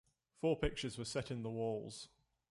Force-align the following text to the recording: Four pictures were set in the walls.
Four 0.39 0.57
pictures 0.57 0.97
were 0.97 1.05
set 1.05 1.29
in 1.29 1.43
the 1.43 1.49
walls. 1.51 2.07